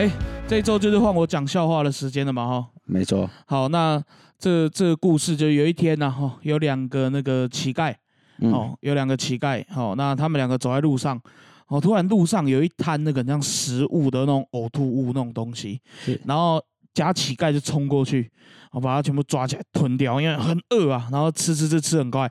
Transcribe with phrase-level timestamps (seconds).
[0.00, 0.10] 哎，
[0.48, 2.66] 这一周就是换我讲笑话的时间了嘛哈。
[2.86, 3.28] 没错。
[3.44, 4.02] 好，那
[4.38, 7.94] 这这个故事就有一天呢哈，有两个那个乞丐，
[8.38, 11.20] 哦，有两个乞丐，哦，那他们两个走在路上，
[11.68, 15.78] 哦，突然路上有一滩那个像食物的那种呕吐物那种东西，
[16.24, 16.58] 然后
[16.94, 18.32] 假乞丐就冲过去，
[18.72, 22.26] 我把它全部抓起来吞掉，因为很饿啊，然后吃吃吃吃很快，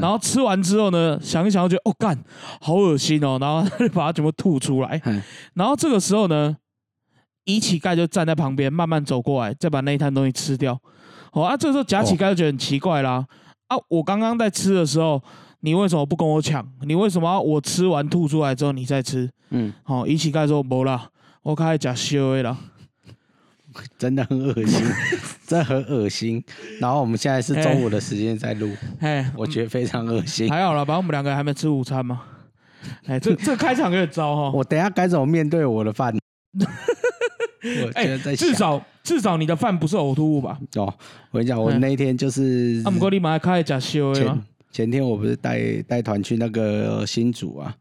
[0.00, 2.18] 然后吃完之后呢，想一想就觉得哦干，
[2.60, 5.00] 好恶心哦，然后就把它全部吐出来，
[5.54, 6.56] 然后这个时候呢，
[7.44, 10.78] 乙乞丐就站在旁边慢慢走过来，再把那一摊东西吃掉。
[11.32, 13.26] 哦啊，这时候假乞丐就觉得很奇怪啦，
[13.68, 15.22] 啊，我刚刚在吃的时候，
[15.60, 16.66] 你为什么不跟我抢？
[16.82, 19.30] 你为什么我吃完吐出来之后你再吃？
[19.50, 21.08] 嗯，好，乙乞丐说没啦，
[21.42, 22.58] 我开始假修的了。
[23.98, 24.84] 真的很恶心，
[25.48, 26.44] 真的很恶心。
[26.78, 30.46] 然后我们现在是中午的时间在录，哎，我觉得非常恶心。
[30.50, 32.20] 还好了，反正我们两个还没吃午餐嘛。
[33.06, 34.50] 哎，这这开场有点糟哈。
[34.50, 36.14] 我等下该怎么面对我的饭？
[37.94, 40.58] 哎，至少至少你的饭不是呕吐物吧？
[40.76, 40.92] 哦，
[41.30, 42.82] 我跟你讲，我那一天就是。
[42.84, 47.74] 阿姆哥，你马上开始假修前前天我不是带带团去那个新竹啊。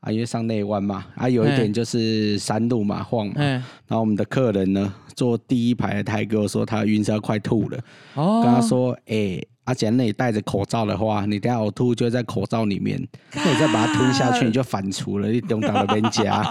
[0.00, 7.78] 啊，因为上内湾嘛，啊，有一点就是山路嘛，晃嘛，然后我们的客人呢，坐第一排的台哥说他晕车快吐了，
[8.14, 9.40] 跟他说，哎。
[9.68, 12.98] 而且那你戴着口罩的话，你等下呕吐就在口罩里面，
[13.34, 16.42] 那你再把它吞下去，你就反刍了，你懂到了边家。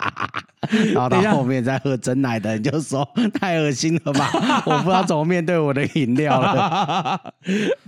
[0.92, 4.30] 然后到后面再喝真奶的，你就说太恶心了吧？
[4.66, 7.18] 我不知道怎么面对我的饮料了。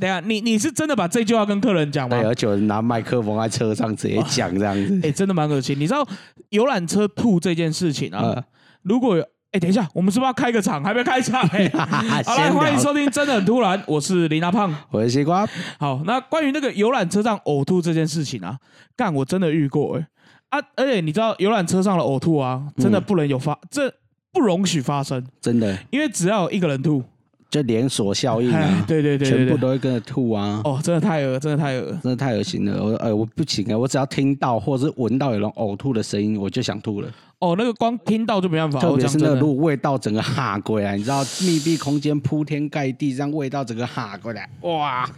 [0.00, 2.16] 等下，你你是真的把这句话跟客人讲吗？
[2.18, 5.00] 对，而且我拿麦克风在车上直接讲这样子。
[5.02, 5.78] 哎，真的蛮恶心。
[5.78, 6.06] 你知道
[6.48, 8.42] 游览车吐这件事情啊？
[8.82, 9.16] 如果
[9.52, 10.82] 哎，等一下，我们是不是要开个场？
[10.82, 11.40] 还没开场？
[11.48, 15.46] 好来，欢迎收听《真的很突然》，我是林大胖，我是西瓜。
[15.78, 18.58] 好，那关于那个游览车上呕吐这件事情啊，
[18.96, 20.06] 干我真的遇过哎
[20.50, 20.58] 啊！
[20.76, 23.92] 而且你知道，游览车上的呕吐啊，真的不能有发，这
[24.32, 27.02] 不容许发生，真的，因为只要有一个人吐。
[27.48, 28.84] 就连锁效应啊！
[28.88, 30.60] 对对对，全部都会跟着吐啊！
[30.64, 32.82] 哦，真的太恶，真的太恶，真的太恶心了！
[32.82, 33.78] 我哎，我不行啊！
[33.78, 37.08] 我只要听到或者是闻到有人呕吐的声音，我就想吐了。
[37.38, 45.08] 哦，那个光听到就没办法，特别是那个路味道整个哈过来，你知道密闭空间铺天盖地，这样味道整个哈过来，哇！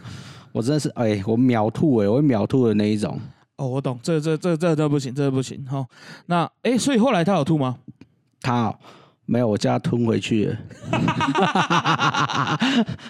[0.52, 3.18] 我真的是哎，我秒吐哎，我会秒吐的那一种。
[3.56, 5.86] 哦，我懂，这这这这这不行，这不行哈。
[6.26, 7.76] 那哎，所以后来他有吐吗？
[8.40, 8.74] 他。
[9.30, 10.56] 没有，我叫他吞回去，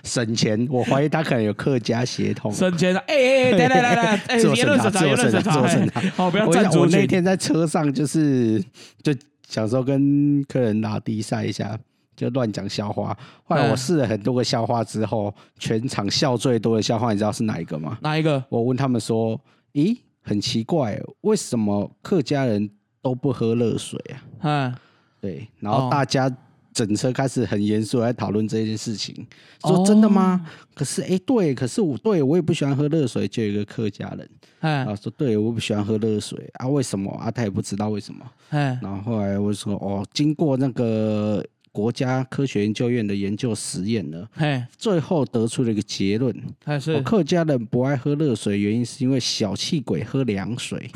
[0.03, 0.67] 省钱。
[0.69, 3.01] 我怀疑他可能有客家血统，省钱啊！
[3.07, 6.01] 哎哎，来来来来， 哎，做审查，做审查，做审查。
[6.17, 8.61] 好，不要站我那天在车上就是
[9.01, 9.15] 就
[9.47, 11.79] 想说跟客人拉低赛一下，
[12.17, 13.17] 就乱讲笑话。
[13.45, 17.97] 后来我试了很多个笑话之后，全场笑最多的笑话，你知道是哪一个吗？
[18.03, 18.43] 哪一个？
[18.49, 19.41] 我问他们说
[19.75, 22.69] ：“咦，很奇怪，为什么客家人
[23.01, 24.75] 都不喝热水啊？”嗯。
[25.21, 26.31] 对，然后大家
[26.73, 29.27] 整车开始很严肃来讨论这件事情，
[29.63, 30.49] 说真的吗？
[30.75, 34.31] 可是哎，对，可是我对我也不喜欢喝热水，就有一个客家人，
[34.61, 37.31] 啊，说对，我不喜欢喝热水啊，为什么啊？
[37.31, 41.45] 他也不知道为什么，然后后来我说哦，经过那个。
[41.73, 44.29] 国家科学研究院的研究实验呢，
[44.77, 46.35] 最后得出了一个结论：，
[46.81, 50.91] 是客家人不爱喝热水，原因是因为小气鬼喝凉水。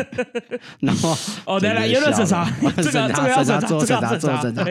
[0.80, 4.64] 然后哦，来来，有热 审查，这个这个要审查，做审查，做审查。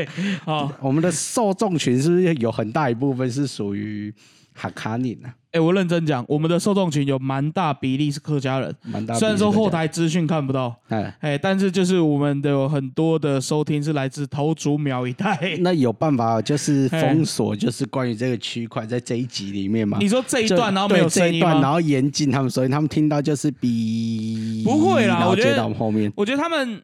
[0.44, 4.14] 好，我们的受众群是不是有很大一部分是属于？
[4.58, 5.30] 哈卡尼呢？
[5.56, 9.14] 哎，我认真讲，我们的受众群有蛮大比例是客家人，蛮大。
[9.16, 15.40] 虽然说后台资讯看不到，哎哎，但是就是我们的有很多的收听是来自头竹苗一带。
[15.64, 19.98] 那有办法就是 封锁，就是关于这个区块在这一集里面吗？
[20.02, 25.26] 你说这一段然后没有这一段，然后严禁他们，所以他们听到就是比不会啦。
[25.26, 26.82] 我觉得后面，我觉得他们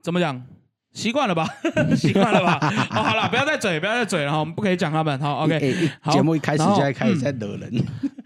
[0.00, 0.40] 怎么讲？
[0.98, 1.48] 习惯了吧，
[1.96, 2.58] 习惯了吧。
[2.90, 5.16] 哦，好了，不要再嘴，不要再嘴了哈，我们不可以讲他们。
[5.20, 5.74] 好，OK。
[6.10, 7.72] 节目一开始就在开始在惹人，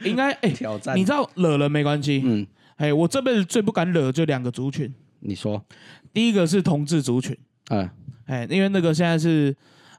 [0.05, 0.97] 应该哎挑战。
[0.97, 2.47] 你知道惹人没关系，嗯，
[2.77, 4.93] 哎，我这辈子最不敢惹就两个族群。
[5.21, 5.63] 你说，
[6.15, 7.37] 第一个是同志族群，
[7.69, 7.89] 嗯，
[8.25, 9.55] 哎，因为那个现在是，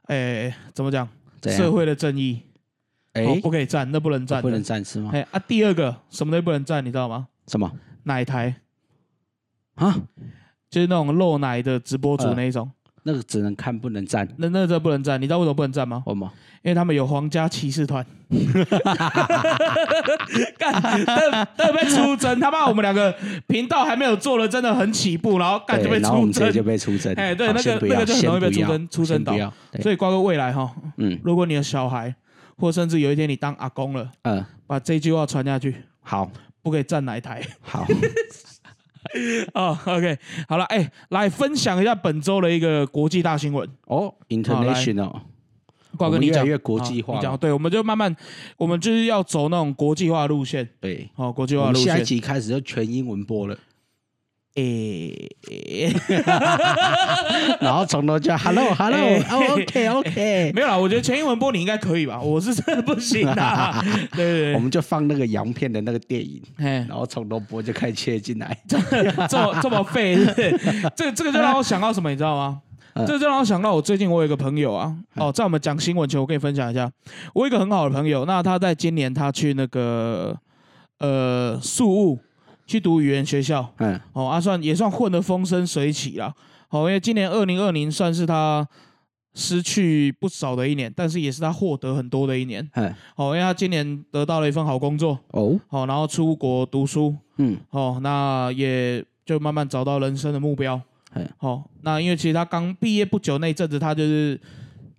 [0.06, 1.08] 哎，怎么讲？
[1.42, 2.42] 社会的正义，
[3.12, 5.10] 哎，不可以站，那不能站，不能站是吗？
[5.12, 7.28] 哎啊，第二个什么都不能站，你知道吗？
[7.46, 7.70] 什么？
[8.02, 8.56] 奶台
[9.76, 9.94] 啊？
[10.74, 12.68] 就是那种露奶的直播主那一种，
[13.04, 16.02] 那个只能看不能站，那那这不能站，你知道为什么不能站吗？
[16.06, 16.28] 为什么？
[16.64, 18.04] 因为他们有皇家骑士团，
[20.58, 23.14] 干，都被出征，他妈我们两个
[23.46, 29.32] 频道还没有做了，真的很起步，然后干就被出征，就被出征，哎，对，那个那个就很容易被出征，出征到，
[29.80, 32.12] 所以瓜哥未来哈，嗯，如果你的小孩，
[32.56, 36.28] 或甚至有一天你当阿公了，嗯，把这句话传下去，好，
[36.62, 37.86] 不可以站奶台，好。
[39.54, 40.18] 哦，OK，
[40.48, 43.68] 好了，哎，来分享一下本周的一个国际大新闻。
[43.86, 45.20] 哦，International，
[45.96, 46.44] 瓜哥你讲。
[46.44, 47.36] 越国际化，你讲。
[47.38, 48.14] 对，我们就慢慢，
[48.56, 53.56] 我们就是要走那种国际化路线，对，好，国际化路线，下一集开始就全英文播了。
[54.54, 55.28] 诶，
[57.60, 62.20] 然后从头就 hello hello，OK OK， 没有啦，我觉得全英文播你应该可以吧？
[62.20, 63.84] 我是真的不行啊。
[64.14, 68.78] 对对，我们就放那个洋片的那个电影，然后从头播就开始切进来，这
[69.36, 70.16] 么这么废，
[70.94, 72.60] 这这个就让我想到什么，你知道吗？
[73.08, 76.88] 这就让我想到我最近我有一个朋友啊，哦，在我们讲新闻前，我跟你分享一下，
[77.34, 80.36] 我有一个很好的朋友，那他在今年他去那个
[81.00, 82.20] 呃宿务。
[82.66, 86.34] 去读语言学校，嗯，哦，阿算也算混得风生水起了，
[86.70, 88.66] 哦，因为今年二零二零算是他
[89.34, 100.80] 失去不少的一年，但是也是他获得很多的一年，嗯，哦，因为他今年得到了一份好工作，哦，好，然后出国读书，嗯，哦，那也就慢慢找到人生的目标，
[101.12, 104.40] 嗯，好，那因为其实他刚毕业不久那阵子，他就是。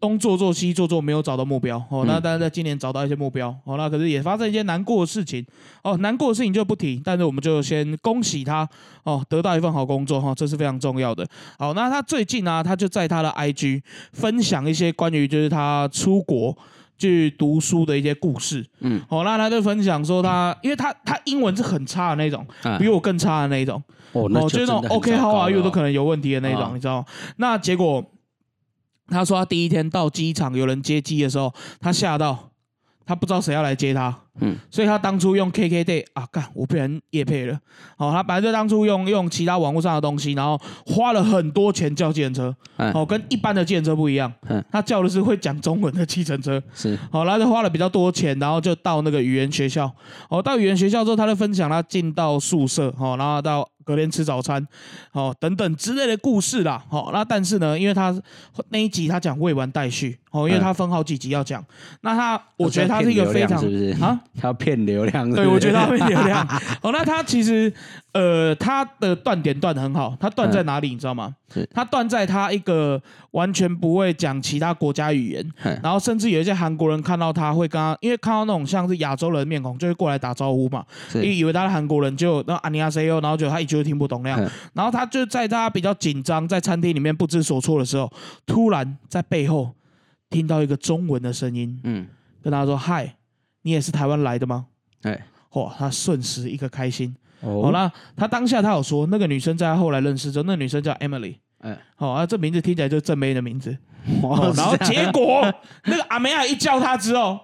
[0.06, 2.06] 东做做西做做，没有找到目标哦。
[2.06, 3.75] 那当然在今年找到一些目标哦。
[3.75, 5.44] 那可是也发生一些难过的事情
[5.81, 5.98] 哦。
[5.98, 8.69] 难过的事情就不提，但是我们就先恭喜他
[9.04, 11.25] 哦，得到一份好工作哈，这是非常重要的。
[11.57, 13.81] 好，那他最近呢，他就在他的 IG
[14.13, 16.56] 分享一些关于就是他出国
[17.00, 18.63] 去读书的一些故事。
[18.81, 22.46] 嗯，好，那他就分享说他，因为他他英文是很差的那种，
[22.78, 23.81] 比我更差的那种
[24.12, 27.04] 哦，就那种 OK How are you 都可能有问题的那种，你知道？
[27.38, 28.06] 那结果。
[29.07, 32.52] 他说他第一天到机场有人接机的时候，他吓到，
[33.06, 37.60] 他不知道谁要来接他，嗯，所以他当初用 KKday 啊，干我被人夜配了，
[37.98, 42.56] 好，他本来就当初用用其他网络上的东西，然后花了很多钱叫计程车，
[42.96, 49.94] 哦，跟一般的计程车不一样，嗯，他叫的是会讲中文的计程车，是，好，他就花了比较多钱，然后就到那个语言学校，
[50.30, 53.69] 哦，到语言学校之后，他就分享他进到宿舍，哦，然后到。
[53.86, 54.68] 隔天吃早餐，
[55.14, 58.14] 哦，等等之类的故事啦，好，那但是呢，因为他
[58.70, 61.64] 那一集他讲未完待续，哦，因为他分好几集要讲，
[62.02, 63.58] 那他我觉得他是一个非常
[64.02, 66.46] 啊，他 要骗流量，对我觉得他骗流量，
[66.84, 67.72] 哦，那他其实
[68.12, 71.34] 呃他的断点断的很好，他断在哪里你知道吗？
[71.74, 73.02] 他断在他一个
[73.32, 75.52] 完全不会讲其他国家语言，
[75.82, 80.84] 然后甚至有一些韩国人看到他会跟他，因为看到那种像是亚洲人面孔就会过来打招呼嘛，
[81.14, 84.40] 因为以为他是韩国人，就那阿尼亚 C O，然后就他一句都听不懂那样，
[84.74, 88.12] 然后他就在他比较紧张在餐厅里面不知所措的时候，
[88.46, 89.74] 突然在背后
[90.36, 92.06] 听到一个中文的声音，嗯，
[92.44, 93.16] 跟他说嗨，
[93.62, 94.66] 你也是台湾来的吗？
[95.04, 97.16] 哎，嚯，他瞬时一个开心。
[97.42, 103.78] 好了，他当下他有说，那个女生在他后来认识之后，那女生叫 Emily，哎，好啊，这名字听起来就是正妹的名字。
[104.22, 105.42] 然后结果
[105.86, 107.40] 那个阿梅亚一叫他之后，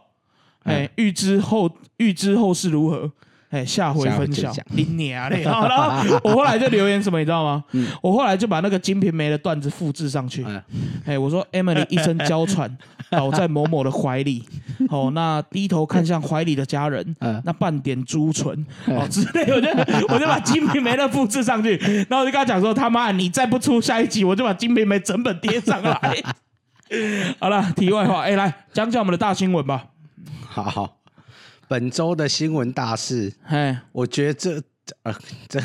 [0.64, 3.10] 哎，预知后预知后事如何？
[3.52, 4.54] 哎，下回分享。
[4.70, 5.44] 你娘嘞！
[5.44, 7.64] 好了，我后来就留言什么，你知道吗？
[8.02, 10.46] 我后来就把那个金瓶梅的段子复制上去。
[11.06, 12.78] 哎，我说 Emily 一声娇喘，
[13.10, 14.44] 倒在某某的怀里。
[14.90, 19.70] 哦，那低头看向怀里的家人，那半点朱唇，哦之类，我就
[20.14, 21.76] 我就把金瓶梅的复制上去。
[21.76, 26.24] 然后我就跟他讲说：他妈，你再不出下一集，我就把金瓶梅整本贴上来。
[27.38, 29.88] 好了，题外话，哎，来讲讲我们的大新闻吧。
[30.48, 31.01] 好。
[31.72, 34.62] 本周的新闻大事，哎，我觉得这
[35.04, 35.16] 呃
[35.48, 35.58] 这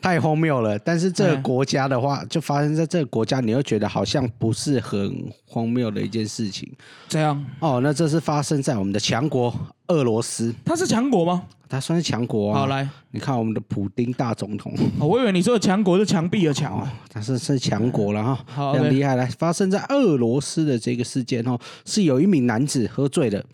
[0.00, 0.78] 太荒谬了。
[0.78, 5.12] 但是这个国家的话，就发生在这个国家，你又觉得好像不是很
[5.44, 6.72] 荒谬的一件事情。
[7.08, 9.52] 这样哦，那这是发生在我们的强国
[9.88, 10.54] 俄罗斯。
[10.64, 11.42] 他是强国吗？
[11.68, 12.60] 他算是强国啊。
[12.60, 14.72] 好来，你看我们的普丁大总统。
[15.00, 16.92] 我以为你说的强国是墙壁的墙啊。
[17.12, 19.16] 他是是强国了哈，很厉害。
[19.16, 23.44] 来，发生在俄罗斯的这个事件哦，是有一名男子喝醉了。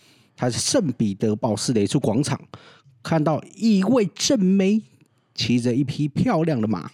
[0.40, 2.40] 他是圣彼得堡市的一处广场，
[3.02, 4.80] 看到一位正妹
[5.34, 6.88] 骑着一匹漂亮的马，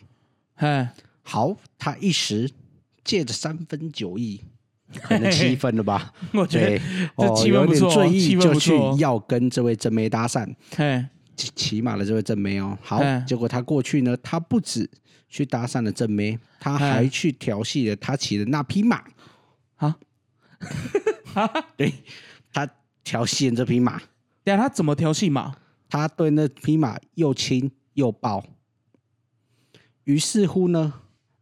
[0.55, 2.51] 哎，好，他一时
[3.05, 4.41] 借着三分酒意，
[5.03, 6.11] 可能七分了吧？
[6.33, 6.83] 我觉得
[7.17, 10.51] 哦，有点醉意，就去要跟这位正妹搭讪。
[11.37, 14.89] 骑骑马的这位正妹哦，好，结果他过去呢，他不止
[15.29, 19.05] 去搭讪了正妹，他还去调戏了他骑的那匹马。
[19.77, 19.95] 啊，
[21.77, 22.03] 对，他。
[23.05, 24.01] 调戏这匹马，
[24.43, 25.55] 对啊，他怎么调戏马？
[25.89, 28.45] 他对那匹马又亲又抱，
[30.05, 30.95] 于是乎呢，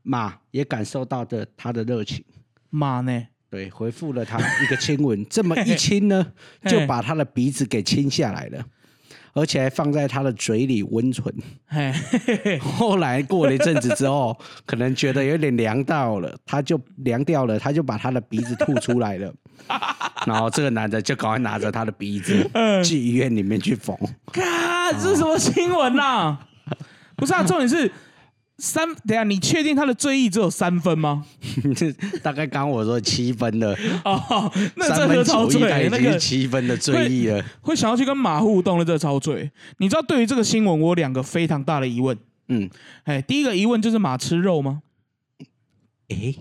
[0.03, 2.23] 马也感受到的他的热情。
[2.69, 3.29] 马呢？
[3.49, 5.25] 对，回复了他一个亲吻。
[5.29, 6.33] 这么一亲呢，
[6.69, 8.67] 就把他的鼻子给亲下来了。
[9.33, 11.35] 而且还放在他的嘴里温存。
[12.61, 14.37] 后来过了一阵子之后，
[14.67, 19.33] 可能觉得有点凉到了，他就凉掉了，他就把他的鼻子吐出来了。
[20.27, 22.49] 然后这个男的就赶快拿着他的鼻子
[22.85, 23.97] 去医院里面去缝。
[24.33, 26.39] 看这是什么新闻呐？
[27.17, 27.91] 不是啊，重点是
[28.63, 31.27] 三，等下，你确定他的醉意只有三分吗？
[32.23, 39.51] 大概刚我说七分的哦，那这个超醉，那个七分的醉意了，会想要去跟马互动的，这超醉。
[39.79, 42.17] 你知道对于这个新闻，我有两个非常大的疑问。
[42.47, 42.71] 嗯，
[43.03, 44.83] 哎，第一个疑问就是马吃肉吗？
[46.09, 46.33] 哎，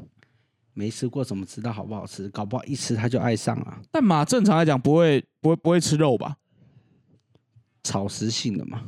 [0.76, 2.30] 没吃过怎么知道好不好吃？
[2.30, 3.80] 搞不好一吃他就爱上了。
[3.92, 6.36] 但马正常来讲不会，不会，不会吃肉吧？
[7.82, 8.84] 草食性的嘛。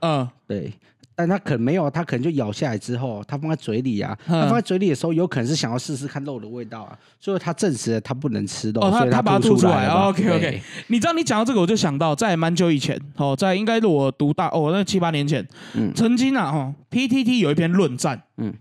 [0.00, 0.74] 嗯，对。
[1.18, 4.16] 但他可能没有，他可能就咬下来之后，他放在嘴里啊。
[4.24, 6.96] 他放在嘴里的时候，有可能是想要试试看肉的味道啊。
[7.18, 9.88] 所以他证实了他不能吃肉，所以他把它吐出来。
[9.88, 15.44] OK OK，你知道你讲到这个，我就想到在蛮久以前哦，在应该是我读大哦那七八年前，
[15.74, 18.54] 嗯，曾经啊哈 PTT 有一篇论战，嗯，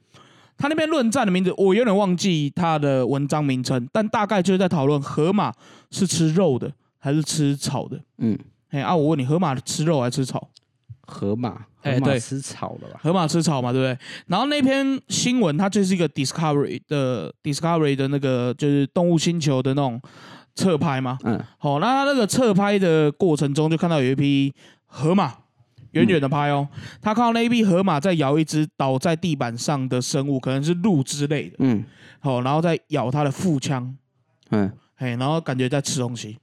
[0.57, 5.53] 他那篇论战的名字我有点忘记他的文章名称，但大概就是在讨论河马
[5.91, 7.99] 是吃肉的还是吃草的。
[8.17, 8.35] 嗯，
[8.71, 10.49] 哎啊，我问你，河马吃肉还是吃草？
[11.07, 12.99] 河马，河马吃草的吧？
[13.01, 13.97] 河马吃草嘛，对不对？
[14.27, 19.99] 然后那篇新闻它就是一个 Discovery 的 Discovery 的那个就是动物星球的那种
[20.53, 21.17] 侧拍嘛。
[21.23, 24.53] 嗯，好，那它那个侧拍的过程中就看到有一匹
[24.85, 25.33] 河马
[25.91, 26.67] 远远的拍哦，
[27.01, 31.55] 他看到那一匹河马在咬一只倒在地板上的生物，可能是鹿之类的。
[31.59, 31.83] 嗯，
[32.19, 33.95] 好，然后再咬它的腹腔。
[34.51, 36.37] 嗯，嘿，然后感觉在吃东西。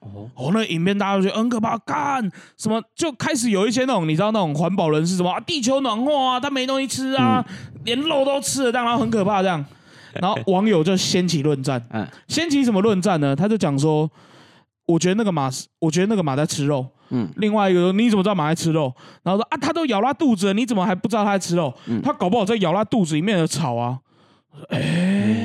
[0.00, 7.44] 哦，哦，那影片大家都觉得很可怕，干什么就开始有一些那种你知道那种环保人士什么啊，地球暖化啊，他没东西吃啊，
[7.84, 9.64] 连肉都吃了，当然很可怕这样。
[10.14, 13.36] 然后网友就掀起论战，嗯，掀起什么论战呢？
[13.36, 14.10] 他就讲说，
[14.86, 15.50] 我觉得那个马，
[15.80, 18.92] 我觉得那个马在吃肉，嗯，另外一个说你怎么知道马在吃肉？
[19.22, 21.72] 然后说啊，它都咬拉肚子了，你怎么还不知道它在吃肉？
[22.02, 23.98] 他搞不好在咬拉肚子里面的草啊。
[24.70, 25.37] 哎。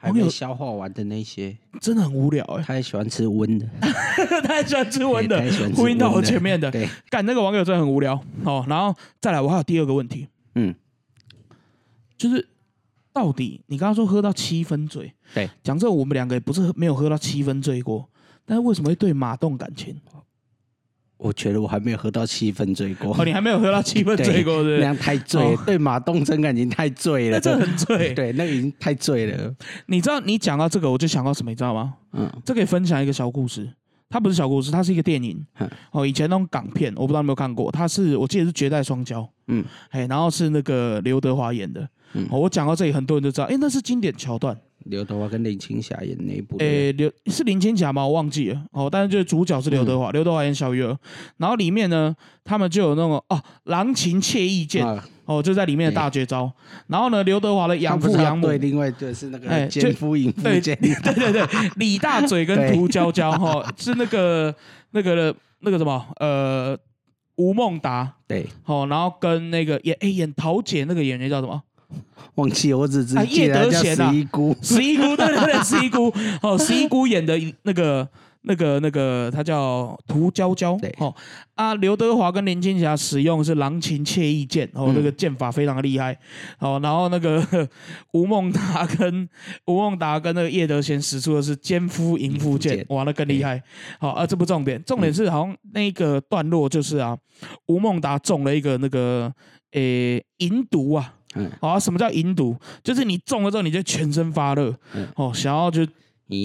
[0.00, 2.62] 还没消化完的那些，真的很无聊哎。
[2.62, 3.68] 他也喜欢吃温的，
[4.44, 5.42] 他也喜欢吃温的，
[5.74, 6.70] 呼应到我前面的。
[6.70, 8.14] 对，干那个网友真的很无聊
[8.44, 8.64] 哦。
[8.68, 10.72] 然后再来，我还有第二个问题，嗯，
[12.16, 12.48] 就是
[13.12, 18.08] 到底你刚刚说喝到七分醉，对，讲这我们两个也不是没有喝到七分醉过，
[18.46, 20.00] 但是为什么会对马动感情？
[21.18, 23.14] 我觉得我还没有喝到七分醉过。
[23.14, 24.78] 哦，你还没有喝到七分 醉过，对？
[24.78, 28.14] 那样太醉，对马东真感情太醉了，真的很醉。
[28.14, 29.54] 对，那已经太醉了。
[29.86, 31.94] 你知道，你讲到这个，我就想到什么，你知道吗？
[32.12, 33.68] 嗯，这可以分享一个小故事。
[34.10, 35.44] 它不是小故事，它是一个电影。
[35.90, 37.70] 哦，以前那种港片，我不知道有没有看过。
[37.70, 39.16] 它是我记得是《绝代双骄》。
[39.48, 41.86] 嗯，哎，然后是那个刘德华演的。
[42.14, 44.56] 嗯，我讲到这里，很多人都知道，哎，那是经典桥段。
[44.88, 48.06] 刘德华跟林青霞演那一部，诶，刘是林青霞吗？
[48.06, 48.88] 我忘记了哦。
[48.90, 50.98] 但是就是主角是刘德华，刘德华演小鱼儿。
[51.36, 52.14] 然后里面呢，
[52.44, 54.84] 他们就有那种哦，郎情妾意剑
[55.26, 56.50] 哦，就在里面的大绝招。
[56.86, 64.54] 然后呢，刘德华的养父养母，对，另外对是那个奸夫淫妇剑，对对对，李大嘴跟涂娇娇哈，是那个
[64.92, 66.76] 那个那个什么呃，
[67.36, 71.62] 吴孟达对，好，然后跟那个演哎演桃姐那个演员叫什么？
[72.34, 76.12] 忘记我只只记得叫十一姑，十一姑对对对， 十一姑。
[76.42, 78.08] 哦，十一姑演的那个
[78.42, 80.78] 那个那个，她叫涂娇娇。
[80.98, 81.12] 哦
[81.54, 84.70] 啊，刘德华跟林青霞使用是郎情妾意剑。
[84.74, 86.16] 哦，那个剑法非常的厉害。
[86.60, 87.44] 哦，然后那个
[88.12, 89.28] 吴孟达跟
[89.66, 93.60] 吴孟达跟那个叶德娴使出的是奸夫淫妇剑，哇，那更厉害。
[93.98, 97.18] 好啊，这不重点，重点是好像那个段落就是啊，
[97.66, 99.32] 吴孟达中了一个那个
[99.72, 101.14] 诶淫毒啊。
[101.34, 102.56] 嗯，好，什么叫引毒？
[102.82, 104.74] 就是你中了之后，你就全身发热，
[105.16, 105.86] 哦，想要就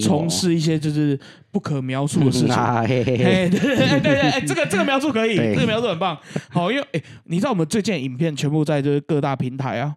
[0.02, 1.18] 从事一些就是
[1.50, 2.48] 不可描述的事情。
[2.86, 6.18] 对对对对，这个这个描述可以，这个描述很棒。
[6.50, 9.94] 好，因为哎，你知道我们最近影片全部在就是各大平台啊，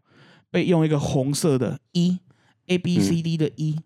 [0.50, 2.18] 被用一个红色的一
[2.68, 3.78] A B C D 的一。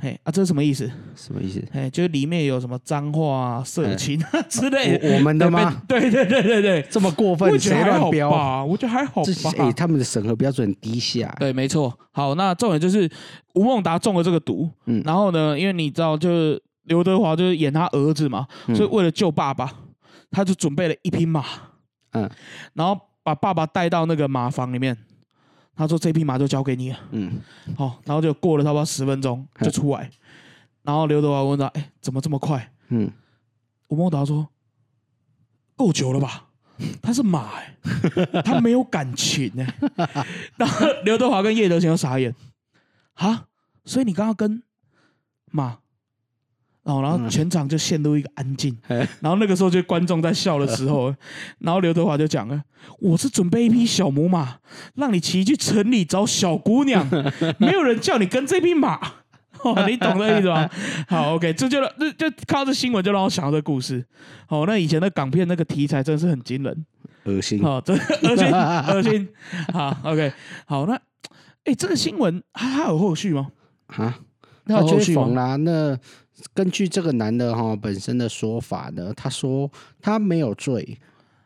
[0.00, 0.88] 嘿啊，这是什么意思？
[1.16, 1.62] 什么意思？
[1.72, 4.98] 嘿，就是里面有什么脏话、色情啊 之类。
[5.14, 5.82] 我们的吗？
[5.88, 8.64] 对对对对对，这么过分，谁乱标啊？
[8.64, 9.52] 我觉得还好吧。
[9.58, 11.34] 哎，他们的审核标准低下。
[11.40, 11.92] 对，没错。
[12.12, 13.10] 好，那重点就是
[13.54, 14.70] 吴孟达中了这个毒。
[14.86, 15.02] 嗯。
[15.04, 19.72] 然后呢，因为你知道，就是刘德华就是演他儿子嘛，所以为了救爸爸，
[20.30, 21.44] 他就准备了一匹马。
[22.12, 22.30] 嗯。
[22.74, 24.96] 然后把爸爸带到那个马房里面。
[25.78, 27.40] 他说：“这匹马就交给你了。”嗯，
[27.76, 30.10] 好，然后就过了差不多十分钟就出来，
[30.82, 33.10] 然后刘德华问他：“哎，怎么这么快？”嗯，
[33.86, 34.48] 吴孟达说
[35.76, 36.46] ：“够久了吧？
[37.00, 37.76] 他是马，哎，
[38.44, 40.26] 他没有感情哎。
[40.58, 42.34] ”然后刘德华跟叶德娴都傻眼，
[43.14, 43.46] 啊，
[43.84, 44.62] 所以你刚刚跟
[45.52, 45.78] 马。
[46.88, 48.76] 哦，然后全场就陷入一个安静，
[49.20, 51.14] 然后那个时候就观众在笑的时候，
[51.60, 52.60] 然后刘德华就讲了
[52.98, 54.56] ：“我是准备一匹小母马，
[54.94, 57.06] 让你骑去城里找小姑娘，
[57.60, 58.98] 没有人叫你跟这匹马。
[59.88, 60.70] ”你懂这意思吗？
[61.08, 64.04] 好，OK，这就就就靠这新闻就让我想到这故事。
[64.48, 66.86] 哦，那以前的港片那个题材真的是很惊人，
[67.24, 69.28] 恶心，哦，真恶心，恶心。
[69.72, 70.32] 好，OK，
[70.64, 70.94] 好，那
[71.64, 73.48] 哎，这个新闻它有后续吗？
[73.88, 74.20] 啊，
[74.74, 75.56] 有后续吗？
[75.56, 75.98] 那
[76.54, 79.70] 根据这个男的哈本身的说法呢，他说
[80.00, 80.98] 他没有罪。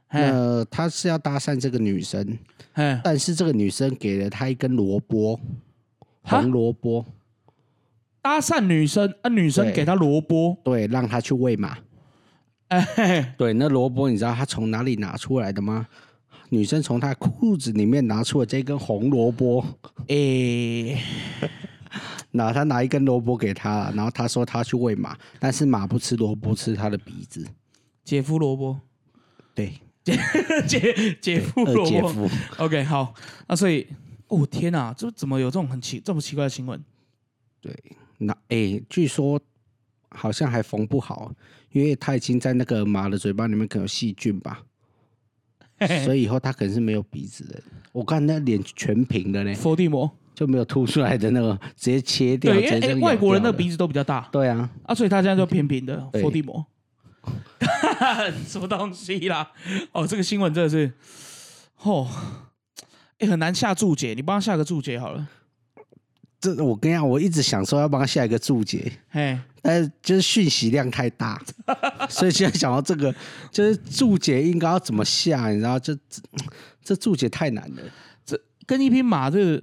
[0.08, 2.38] 呃，他是要搭讪这个女生，
[3.02, 5.40] 但是这个女生给了他一根萝卜，
[6.20, 7.06] 红萝卜。
[8.20, 11.78] 搭讪女生，啊，女生给他萝卜，对，让他去喂马。
[12.68, 15.88] 哎，对，那萝卜你知道他从哪里拿出来的吗？
[16.50, 19.64] 女生从他裤子里面拿出了这根红萝卜。
[20.08, 21.02] 哎，
[22.32, 27.46] 那他拿一根萝卜给他，然后他说他去喂马，但是马不吃萝卜，吃他的鼻子。
[28.04, 28.80] 姐夫萝卜，
[29.54, 29.74] 对。
[30.04, 30.18] 姐
[30.66, 33.14] 姐姐夫萝卜，OK 好，
[33.46, 33.86] 那所以，
[34.26, 36.84] 哦天哪，这怎么有这种很奇这么奇怪的新闻？
[37.60, 37.72] 对，
[38.18, 39.40] 那哎，据说
[40.08, 41.32] 好像还缝不好，
[41.70, 44.64] 因为他已经在那个马的嘴巴里面可能有细菌吧，
[46.04, 47.62] 所以以后他可能是没有鼻子的。
[47.92, 52.52] 我看那脸全平的呢，伏地魔就没有凸出来的那个，直接切掉。
[52.52, 54.28] 对，因为外国人的鼻子都比较大。
[54.32, 56.64] 对啊，啊，所以他现在就平平的伏地魔。
[58.48, 59.48] 什么东西啦？
[59.92, 60.92] 哦，这个新闻真的是，
[61.82, 62.08] 哦，
[63.18, 65.28] 哎，很难下注解，你帮他下个注解好了。
[66.40, 71.40] 这我跟你讲，我一直想说要帮他下一个注解，嘿，但是就是讯息量太大，
[72.10, 73.14] 所以现在想到这个，
[73.52, 75.78] 就是注解应该要怎么下，你知道？
[75.78, 75.96] 这
[76.82, 77.82] 这注解太难了。
[78.24, 78.36] 这
[78.66, 79.62] 跟一匹马这。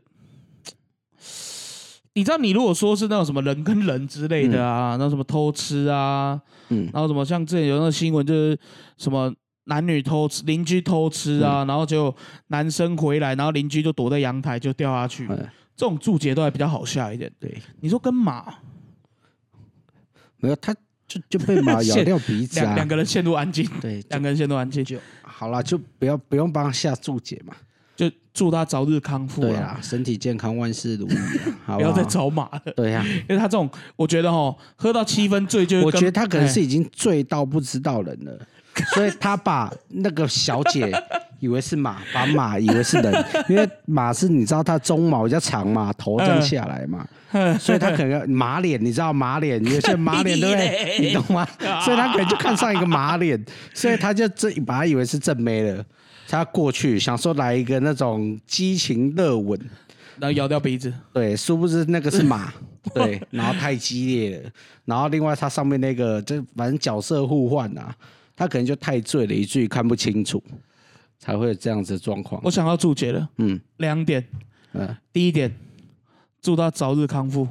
[2.14, 6.40] 你知道，你如果说是那种什么人跟人之类的啊，那什么偷吃啊，
[6.70, 8.58] 嗯，然后什么像之前有那个新闻，就是
[8.98, 9.34] 什么
[9.66, 12.14] 男女偷吃，邻居偷吃啊，然后就
[12.48, 15.28] 男生回来，然后邻居就躲在阳台就掉下去，
[15.76, 17.32] 这种注解都还比较好下一点。
[17.40, 18.54] 对，你说跟马？
[20.38, 20.74] 没有，他
[21.08, 24.84] 就就被马 咬掉鼻子啊，两个人陷入安静，对，两个人陷入安静。
[24.84, 27.54] 就好了，就不要不用帮他下注解嘛。
[28.00, 31.14] 就祝他早日康复啊，身体健康，万事如意，
[31.66, 32.62] 好不要再找马了。
[32.74, 38.40] 对呀，因为他这种，我觉得哦，喝到七分醉就，我觉得他可能是已经醉到不知道人了，
[38.94, 40.92] 所以他把那个小姐
[41.40, 47.06] 以为是马，把马以为是人，因为马是你知道它鬃毛比较长嘛，头这样下来嘛，
[47.60, 50.98] 所以他可能马脸，你知道马脸有些马脸 对不对？
[51.00, 51.48] 你懂吗？
[51.84, 55.84] 所以他可能就看上一个马脸，所以他就这把他以为是正妹了。
[56.28, 59.60] 他过去想说来一个那种激情热吻，
[60.20, 60.94] 然后咬掉鼻子。
[61.12, 62.54] 对，殊不知那个是马。
[62.94, 64.50] 对， 然后太激烈了。
[64.86, 67.94] 然后另外它上面那个，就反正角色互换啊，
[68.40, 70.42] 他可能就太醉了，以至于看不清楚，
[71.18, 72.42] 才会有这样子的状况。
[72.46, 73.30] 我想要注解了。
[73.36, 74.26] 嗯，两点。
[74.72, 75.54] 嗯，第一点，
[76.42, 77.46] 祝他早日康复。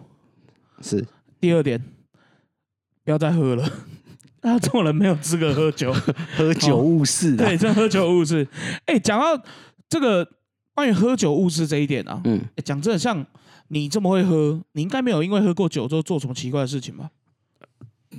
[0.81, 1.05] 是。
[1.39, 1.79] 第二点，
[3.05, 3.71] 不要再喝了。
[4.41, 5.93] 他这种人没有资格喝酒，
[6.35, 7.37] 喝酒误事。
[7.37, 8.49] 对，这喝酒误事。
[8.87, 9.45] 哎，讲到
[9.91, 10.27] 这个
[10.75, 13.27] 关于喝酒误事这一点啊，嗯，讲真的，像
[13.69, 17.11] 你这么会喝，你应该没有因为喝过酒之后做什么奇怪的事情吧？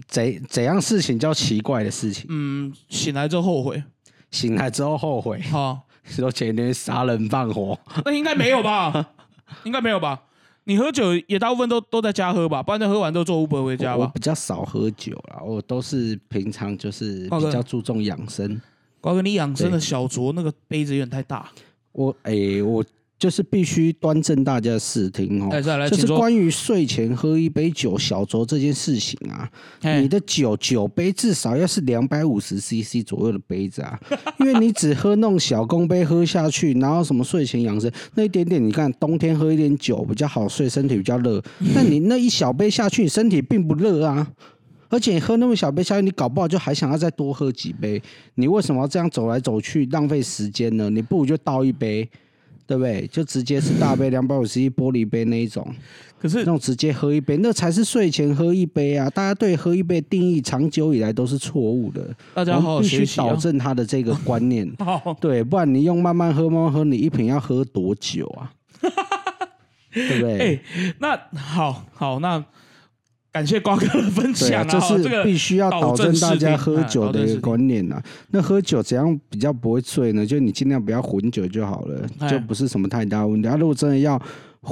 [0.08, 2.26] 怎怎样事情叫奇怪的事情？
[2.30, 3.84] 嗯，醒来之后后悔，
[4.32, 5.40] 醒来之后后悔。
[5.52, 9.12] 好，说前天杀人放火， 那应该没有吧？
[9.64, 10.22] 应该没有吧？
[10.66, 14.06] 你喝酒也大部分都都在家喝吧，不然喝完都坐 Uber 回家吧。
[14.06, 18.62] 我比较少喝酒啦，我都是平常就是比较注重养生。
[19.02, 21.50] 瓜哥，你养生的小酌那个杯子有点太大。
[21.92, 22.84] 我哎我。
[23.20, 25.50] 就是必须端正大家视听哦，
[25.90, 29.52] 就是关于睡前喝一杯酒小酌这件事情啊，
[30.00, 34.00] 你的酒酒杯至少要是两百五十 CC 左右的杯子啊，
[34.40, 41.44] 因为你只喝那种小公杯喝下去，然后什么睡前养生那一点点，你看冬天喝一点酒比较好睡，身体比较热，
[41.76, 44.26] 但你那一小杯下去，你身体并不热啊，
[44.88, 48.02] 而且你喝那么小杯下去，你搞不好就还想要再多喝几杯，
[48.36, 50.90] 你为什么要这样走来走去浪费时间呢？
[50.90, 52.10] 你不如就倒一杯。
[52.70, 53.08] 对不对？
[53.08, 55.68] 就直接是大杯 两百五十一玻璃杯那一种，
[56.22, 59.10] 可是那种直接喝一杯，那才是睡前喝一杯啊！
[59.10, 64.72] 大家对喝一杯定义长久以来都是错误的，大家必须导正他的这个观念。
[65.20, 68.54] 对，不然你用慢慢喝，慢慢喝，你一瓶要喝多久啊？
[69.92, 70.38] 对不对？
[70.38, 72.46] 哎，那好好那。
[73.40, 74.68] 感谢瓜哥的分享啊！
[74.70, 78.02] 这是必须要导正大家喝酒的一个观念呐。
[78.32, 80.26] 那喝酒怎样比较不会醉呢？
[80.26, 83.48] 就你尽量不要混酒就好了，就不是什么太大问题。
[83.48, 84.22] 啊，如果真的要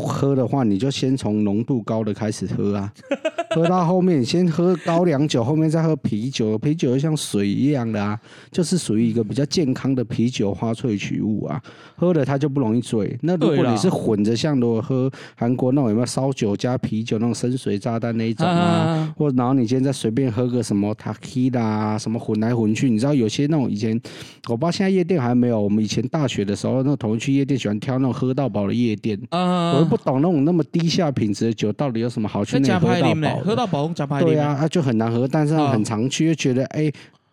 [0.06, 2.92] 喝的话，你就先从浓度高的开始喝啊，
[3.56, 8.20] 喝到后面先喝高粱酒，后面再喝啤酒，啤酒就像水一样的啊，
[8.52, 11.62] 就是属于一个比较健康的啤酒花萃取物啊，
[11.96, 13.18] 喝了它就不容易醉。
[13.22, 24.00] 那如果你是混着像如果喝韩国那种有没有烧酒加啤酒那种深水炸弹那一种啊，或然后你今天再随便喝个什么 t a k i 啦，什么混来混去，你知道有些那种以前
[24.48, 33.38] 我不知道现在夜店还没有，我们以前大学的时候那同学去夜店喜欢挑那种喝到饱的夜店，我不懂那种那么低下品质的酒到底有什么好去那喝到饱？
[33.39, 36.91] 喝到饱加派对啊，啊就很难喝，但是很常去，又觉得哎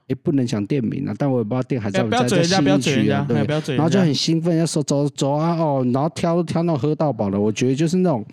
[0.09, 8.25] 哎不能讲店名啊，但我也不知道店还在不在在新区啊，对，然后就很兴奋，要说走走啊哦，然后挑挑那种喝到饱的，我觉得就是那种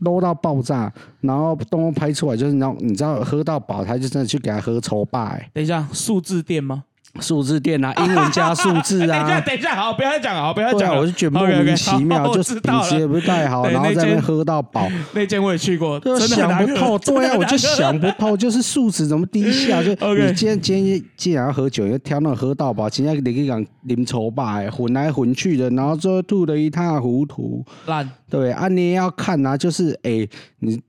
[0.00, 5.38] low 到爆炸，然后东东拍出来就是那种你知道喝到饱，他就真的去给他喝抽霸。
[5.52, 6.84] 等一下，数字店吗？
[7.20, 9.22] 数字店啊， 英文加数字啊。
[9.22, 10.96] 等一下，等一下，好，不要再讲，好，不要再讲。
[10.96, 14.88] 我就觉得莫名其妙，就是品质也不太好，然后在那边喝到饱。
[15.12, 16.98] 那间我也去过，真的想不透。
[17.06, 19.82] 对啊，我就想不透，就是素质怎么低下？
[19.82, 27.64] 就你今天今天既然要喝酒，要挑那种喝到饱，今天你可以讲啉稠吧，混来混去的，然后最后吐的一塌糊涂。
[27.86, 28.08] 烂。
[28.28, 30.26] 对啊，你也要看啊，就是哎，
[30.58, 30.80] 你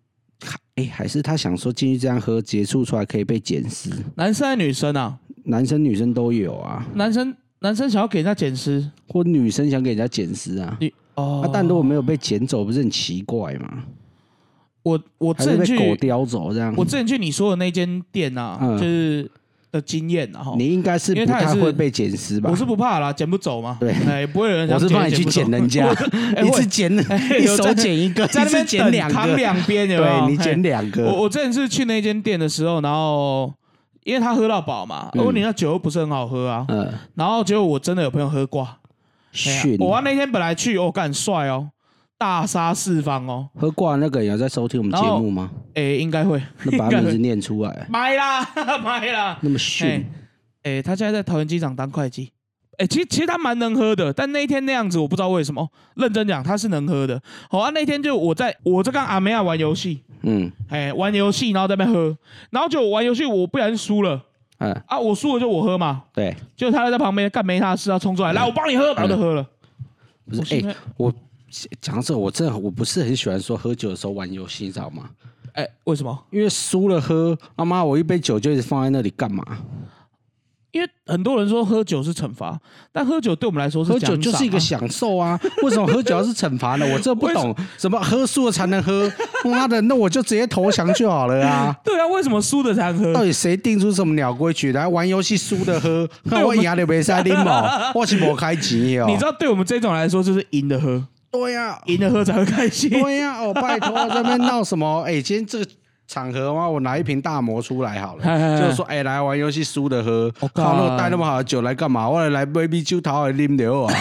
[0.76, 3.90] 哎，还是他想说进去这样喝，结束出来可以被捡尸。
[4.16, 5.18] 男生还是女生啊？
[5.48, 10.78] 男生女生都有啊，男生男生想要给人家捡尸，或女生想给人家捡尸啊，
[11.16, 13.84] 哦，但如果没有被捡走，不是很奇怪吗？
[14.84, 19.30] 我我之前去狗叼走这样，我之前去你说的那间店啊，就是
[19.72, 22.50] 的经验啊，你应该是因为他是会被捡尸吧？
[22.52, 25.90] 我是不怕啦，捡不走嘛，对，哎，不会有人，我是怕你去捡人家，
[26.44, 26.92] 一次捡
[27.42, 31.06] 一手捡一个，在那边捡两扛两边，对，你捡两个。
[31.06, 33.54] 我我之前是去那间店的时候，然后。
[34.08, 36.66] 因为他喝到饱嘛，而你那酒又不是很好喝啊。
[36.70, 36.90] 嗯。
[37.14, 38.78] 然后结果我真的有朋友喝挂，
[39.80, 41.70] 我那天本来去，我，干帅哦，
[42.18, 43.50] 大杀四方哦。
[43.60, 45.52] 喝挂那个也在收听我们节目吗？
[45.74, 46.42] 哎，应该会。
[46.64, 47.86] 那把名字念出来。
[47.90, 48.50] 买啦，
[48.82, 49.38] 买啦。
[49.42, 50.10] 那么炫。
[50.64, 52.32] 哎，他现在在桃园机场当会计。
[52.78, 55.68] 哎，其实其实他蛮能喝的，但那一天那样子，我不知道为什么。
[55.96, 57.20] 认真讲，他是能喝的。
[57.50, 62.16] 好啊，那天就我在我在跟阿梅亚玩游戏，嗯，哎，玩游戏，然后在那边喝，
[62.52, 64.22] 然后就玩游戏，我不小心输了，
[64.60, 69.44] 嗯啊，我输了就我喝嘛，对，就他在旁边干没他的事，他冲出来，来我帮你喝，然后就喝了。
[70.30, 71.12] 不是，哎，我
[71.82, 75.10] 讲这，我真的我不是很喜欢说喝酒的时候玩游戏，你知道吗？
[75.54, 76.26] 哎，为什么？
[76.30, 79.44] 因为输了喝，阿妈，我一杯酒就一直放在那里干嘛？
[80.78, 82.56] 因为很多人说喝酒是惩罚，
[82.92, 85.40] 但喝酒对我们来说是喝酒就是一个享受啊！
[85.64, 86.86] 为什么喝酒要是惩罚呢？
[86.94, 89.12] 我这不懂，什么喝输了才能喝？
[89.44, 91.76] 妈的，那我就直接投降就好了啊！
[91.84, 93.14] 对啊，为什么输的才能喝？
[93.14, 96.08] 到底谁定出什么鸟规矩来玩游戏输的喝？
[96.26, 99.06] 那我赢的没塞拎嘛， 我是不开机哦。
[99.08, 101.04] 你知道，对我们这种来说，就是赢的喝。
[101.32, 102.90] 对呀，赢的喝才会开心。
[102.90, 105.02] 对呀，哦，拜托，这边闹什么？
[105.08, 105.66] 哎，今天这个。
[106.08, 106.68] 场合吗？
[106.68, 112.10] 我拿一瓶大魔出来好了，就是说，哎，来玩游戏输的喝，靠，那带那么好的酒来干嘛？
[112.10, 113.94] 我来来杯啤酒桃来啉流啊，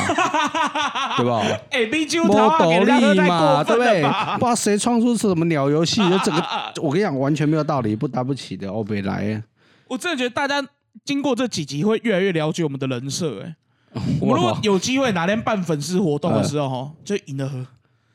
[1.19, 1.43] 对吧？
[1.71, 4.03] 哎，啤酒桃给人家嘛，对不对？
[4.35, 6.43] 不知道谁创出什么鸟游戏， 就整个，
[6.81, 8.71] 我跟你讲，完全没有道理，不打不起的。
[8.71, 9.43] 欧北来，
[9.89, 10.65] 我真的觉得大家
[11.05, 13.43] 经过这几集会越来越了解我们的人设。
[13.43, 13.57] 哎，
[14.21, 17.67] 我如果有机会哪天办粉丝活动的时候，哈，就赢了喝。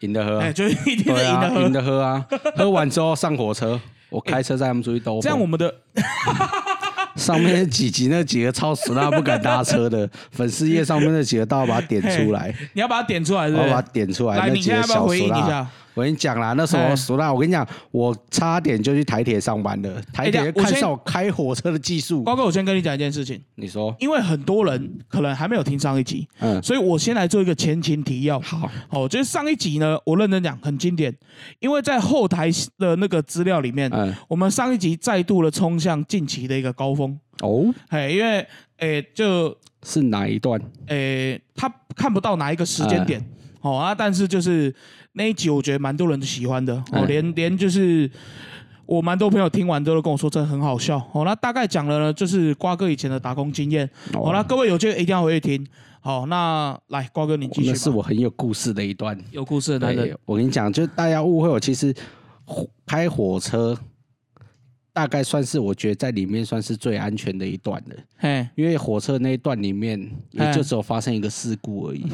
[0.01, 2.25] 赢的喝，哎，就是一定的赢的喝，赢的喝啊！
[2.55, 5.19] 喝完之后上火车，我开车载他们出去兜。
[5.21, 5.73] 这样我们的
[7.15, 12.53] 上面几集那几个超死那不敢搭车的 粉丝页上面那几个，都要把它点出来。
[12.73, 14.37] 你要把它点出来，我把它点出来。
[14.37, 15.67] 来，你现在要不要回应一下？
[15.93, 20.01] 我跟你讲啦，那时候熟啦，我跟你讲，我差点就去台铁上班了。
[20.13, 22.23] 台铁看上我开火车的技术。
[22.23, 23.41] 高哥，我先跟你讲一件事情。
[23.56, 28.39] 你说，因为很多人可能还没有听上一集，嗯，所以我先来做一个前情提要。
[28.39, 31.13] 好，好，就是上一集呢，我认真讲很经典，
[31.60, 37.19] 因为在后台的那个资料里面，嗯，我们上一集再度的冲向近期的一个高峰。
[37.41, 40.62] 哦，嘿，因为，哎，就是哪一段？
[40.88, 43.23] 哎，他看不到哪一个时间点。
[43.62, 44.76] 好啊，但是就是。
[45.13, 48.10] 那一集我觉得蛮多人都喜欢的，哦，连连就是
[48.86, 51.06] 我蛮多朋友听完之后跟我说，真的很好笑。
[51.12, 53.89] 哦，那大概讲了呢，就是瓜哥以前的打工经验。
[54.13, 55.67] 好那各位有机会一定要回去听。
[56.00, 57.71] 好，那来瓜哥你继续。
[57.71, 60.17] 那是我很有故事的一段，有故事的男人。
[60.24, 61.93] 我跟你讲，就大家误会我，其实
[62.86, 63.78] 开火车
[64.93, 67.95] 大概算是我觉得在里面算是最安全的一段了。
[68.17, 69.99] 嘿，因为火车那一段里面
[70.32, 72.06] 也就只有发生一个事故而已。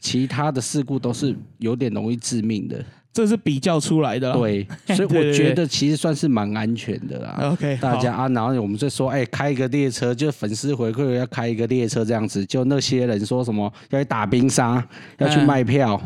[0.00, 4.30] 其他的事故都是有点容易致命的，这是比较出来的。
[4.34, 7.38] 对，所以 我觉得其实算是蛮安全的啦。
[7.52, 15.98] OK，大家啊，然后我们就说，哎，开一个列车，就粉丝回馈要开一个列车这样子，就那些人说什么要去打冰沙，要去卖票，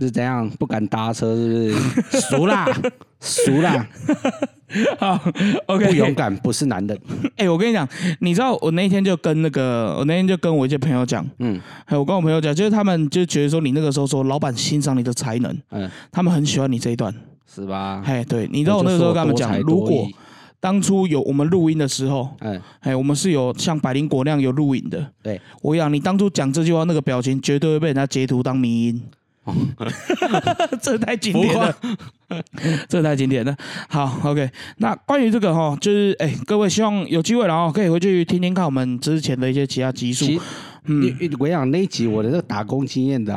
[0.00, 1.34] 是怎样不敢搭车？
[1.34, 2.66] 是不是 熟啦？
[3.20, 3.86] 熟啦？
[4.98, 5.20] 好
[5.66, 5.86] ，OK。
[5.86, 6.98] 不勇敢不是男人。
[7.36, 7.86] 哎，我跟你讲，
[8.20, 17.14] 你知道我那天就跟那个，我那天就跟我一些朋友讲，嗯，我跟我朋友讲，就是他们就觉得说，你那个时候说老板欣赏你的才能，嗯，他们很喜欢你这一段，
[17.54, 18.02] 是吧？
[18.06, 20.08] 哎，对，你知道我那个时候跟他们讲，如果
[20.58, 29.02] 当初有我们录音的时候，嗯，哎，我们是有像百灵果那样有录影的，对，我讲你当初讲这句话那个表情，绝对会被人家截图当迷音。
[30.80, 31.76] 这太经典了，
[32.88, 33.56] 这太经典了。
[33.88, 34.48] 好，OK。
[34.76, 40.26] 那关于这个哈，就是哎，各位希望有机会然后可以回去听听看我们之前的一些其他集数。
[40.84, 43.34] 嗯，我讲那一集我的这个打工经验的，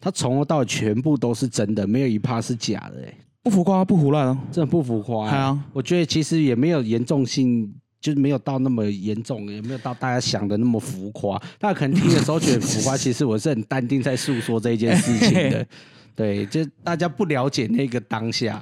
[0.00, 5.28] 他从头到尾全部都是真的，没有一趴是假的，哎，不浮夸不胡乱哦，真的不浮夸。
[5.28, 7.72] 啊，我觉得其实也没有严重性。
[8.00, 11.38] 就是没有到那么严重，也没有到大家想的那么浮夸。
[11.58, 15.66] 大家可能听的时候觉得浮夸，其实我是很淡定在诉说这一件事情的。
[16.16, 18.60] 对，就大家不了解那个当下。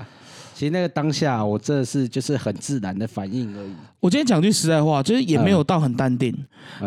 [0.54, 3.70] 其实那个当下，我真的是就是很自然的反应而已。
[4.00, 6.34] 我今天讲句实在话，就是也没有到很淡定。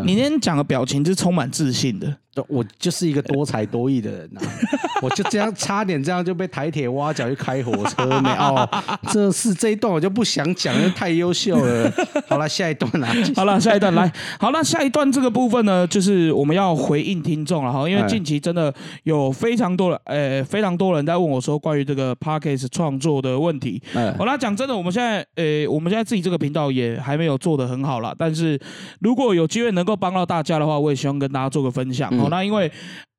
[0.04, 2.18] 你今天讲的表情是充满自信的。
[2.48, 4.41] 我就是一个多才多艺的人呐，
[5.04, 8.67] 我就这样差点这样就被台铁挖角去开火车没哦。
[9.12, 11.91] 这是这一段我就不想讲，因为太优秀了。
[12.28, 13.10] 好了，下一段啦。
[13.36, 14.10] 好了，下一段来。
[14.39, 23.82] 好了，下一段这个部分呢，就是我们要回应听众了哈，因为近期真的有非常多的呃非常多人在问我说关于这个 p a r k a s 创作的问题。
[24.17, 28.58] 好了，讲真的，我们现在呃我们现在自己这个频道也还没有做的很好了，但是
[29.02, 32.10] 如果有机会能够帮到大家的话，我也希望跟大家做个分享。
[32.21, 32.71] 好，那因为，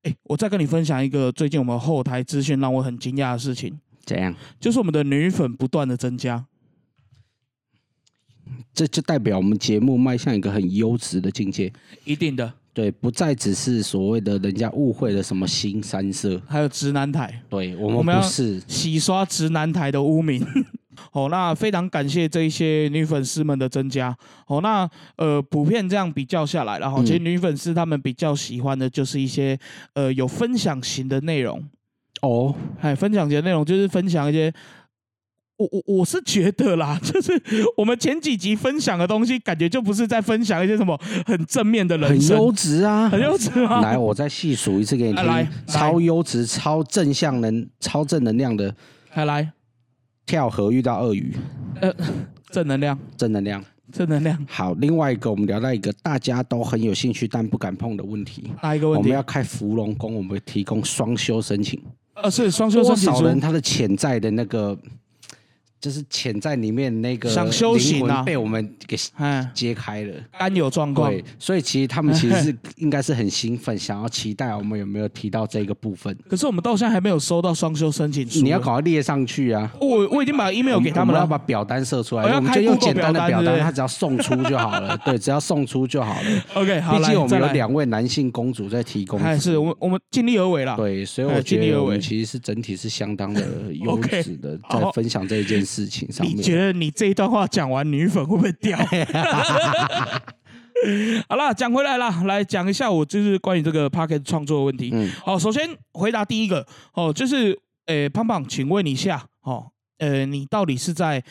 [0.03, 3.79] 哎，我再跟你分享一个最近我们后台资讯让我很惊讶的事情。
[4.05, 4.35] 怎样？
[4.59, 6.45] 就是我们的女粉不断的增加，
[8.73, 11.71] 这就代表我们节目迈向一个很优质的境界。
[12.03, 17.41] 一定的，对，不再只是所谓的人家误会的什么新三色，还有直男台。
[17.49, 20.45] 对我们不是洗刷直男台的污名。
[21.11, 24.15] 哦，那非常感谢这一些女粉丝们的增加。
[24.47, 29.57] 哦，那呃，普遍这样比较下来，然后其实女粉丝她们比较喜欢的就是一些
[29.93, 31.63] 呃有分享型的内容。
[32.21, 34.53] 哦，哎，分享型的内容就是分享一些，
[35.57, 37.33] 我我我是觉得啦， 就是
[37.75, 43.81] 我们前几集分享的东西，感觉就不是在分享一些什么很正面的人生，很优质啊，很优质啊。
[43.81, 48.73] 来，我再细数一次给你听，来，超优质、超正向能、超正能量的，
[49.09, 49.51] 还来。
[50.25, 51.35] 跳河遇到鳄鱼，
[51.81, 51.93] 呃，
[52.49, 54.37] 正能量，正能量，正能量。
[54.49, 59.03] 好，另外一个我们聊到一个大家都很有兴趣但不敢碰的问题，哪一个问题？
[59.03, 61.81] 我们要开芙蓉宫，我们会提供双休申请。
[62.15, 63.05] 呃，是双休申请。
[63.11, 64.77] 多少人他的潜在的那个？
[65.83, 68.95] 就是潜在里面那个想修行啊，被我们给
[69.53, 71.11] 揭开了，肝有状况。
[71.11, 76.17] 对，所以其实他们其实是应该是很兴奋，想要期待我们有没有提到这个部分。
[76.29, 79.69] 可是我们到现在还没有收到双休申请书，你要赶快列上去啊！
[79.81, 84.97] 我我已经把 email 给他们了，要把表单设出来，我们就用简单的表单，他只要送出就好了。
[85.03, 86.45] 对，只要送出就好了。
[86.53, 90.77] OK，好，毕竟我们有两位男性公主在提供，还是我们我们尽力而为了。
[90.77, 93.41] 对，所以我觉得我们其实是整体是相当的
[93.83, 96.37] 优质的，在分享这一件事情上面。
[96.37, 98.77] 你觉得你这一段话讲完，女粉会不会掉？
[101.29, 104.89] 好了，讲回来了，来讲一下我就是关于这个 p o c k e t 创作的问题。
[104.91, 111.23] 嗯，好，首先回答第一个哦，就是诶，胖胖，请问一下哦，呃，你到底是在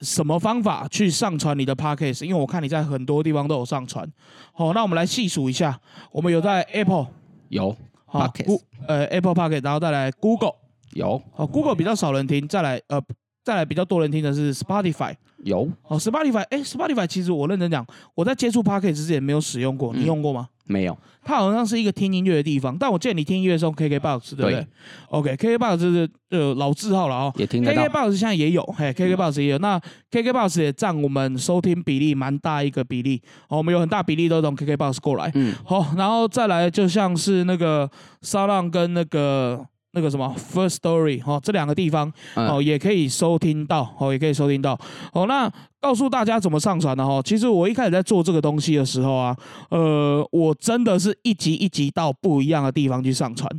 [0.00, 4.10] 什么方法去上传你的 p o c k e t 因为我看你在很多地方都有上传。
[4.54, 5.78] 好，那我们来细数一下，
[6.10, 7.08] 我们有在 Apple
[7.50, 10.10] 有 p o c k e t 呃，Apple p o c k e t 然后再来
[10.12, 10.54] Google
[10.94, 13.02] 有，哦，Google 比较少人听，再来呃。
[13.46, 15.70] 再来比较多人听的是 Spotify，有。
[15.86, 20.48] 哦，Spotify，哎，Spotify 其实我认真讲，我在接触 p o c k e t 之前没有使用过，你用过吗？
[20.64, 24.44] 没有，它好像是一个听音乐的地方，但我见你听音乐是用 KKBox，对。
[24.46, 24.66] 不对
[25.10, 27.84] ？OK，KKBox 是呃老字号了哦，也听得到。
[27.84, 29.80] KKBox 现在也有，嘿，KKBox 也有，那
[30.10, 37.88] KKBox 也占我们收听比例蛮大一个比例，哦，我们有很大比例都从 KKBox 过来，嗯，好，然后再来就像是那个
[38.22, 39.64] 沙浪跟那个。
[39.96, 44.78] 那个什么 First Story 哦，这两个地方哦也可以收听到哦，也可以收听到
[45.14, 45.26] 哦。
[45.26, 49.34] 那告诉大家怎么上传的哈，其实我一开始在做这个东西的时候啊，
[49.70, 53.50] 呃，我真的是一集一集到不一样的地方去上传，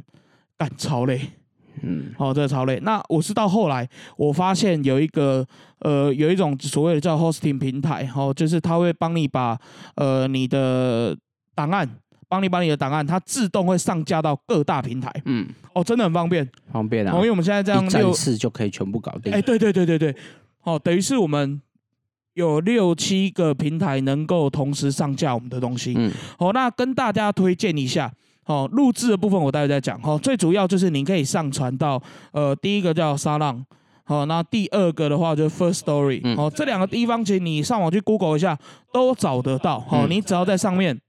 [0.60, 1.20] 干超累，
[1.82, 2.80] 嗯，哦，这超累。
[2.84, 5.44] 那我是到后来我发现有一个
[5.80, 9.58] 呃有一种所谓的叫 Hosting 平台哦，就是它会帮你把
[9.96, 11.18] 呃你的
[11.56, 11.90] 档案。
[12.30, 15.10] 帮你把你的档案，它自动会上架到各大平台。
[15.26, 17.14] 嗯，哦，真的很方便，方便啊！
[17.16, 19.32] 因为我们现在这样六次就可以全部搞定。
[19.34, 20.16] 哎，对对对对对，
[20.64, 21.62] 哦，等于是我们
[22.34, 25.94] 有六七个平台能够同时上架我们的东西。
[25.98, 28.12] 嗯，好，那跟大家推荐一下，
[28.46, 29.98] 哦，录制的部分我待会再讲。
[30.04, 32.02] 哦，最主要就是您可以上传到
[32.34, 33.66] 呃，第一个叫沙浪，
[34.04, 38.58] 好，那第二个的话就是 First Story，哦，这两个地方其实你上网去 Google 一下
[38.92, 39.82] 都找得到。
[39.90, 41.00] 哦，你只要在上面。